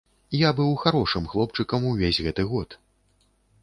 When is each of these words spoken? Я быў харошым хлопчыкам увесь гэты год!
Я 0.37 0.49
быў 0.59 0.71
харошым 0.85 1.29
хлопчыкам 1.35 1.87
увесь 1.93 2.23
гэты 2.25 2.51
год! 2.53 2.69